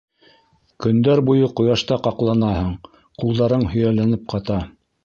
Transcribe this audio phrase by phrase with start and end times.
[0.85, 2.73] Көндәр буйы ҡояшта ҡаҡланаһың,
[3.23, 4.65] ҡулдарың һөйәлләнеп ҡата.